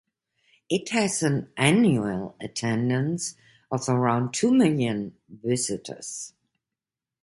It 0.67 0.89
has 0.89 1.21
an 1.21 1.51
annual 1.57 2.35
attendance 2.41 3.35
of 3.69 3.87
around 3.87 4.33
two 4.33 4.51
million 4.51 5.15
visitors. 5.29 6.33